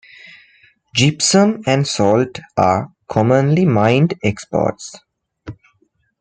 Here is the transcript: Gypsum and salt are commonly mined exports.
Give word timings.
Gypsum 0.95 1.61
and 1.67 1.87
salt 1.87 2.39
are 2.57 2.91
commonly 3.07 3.65
mined 3.65 4.15
exports. 4.23 4.95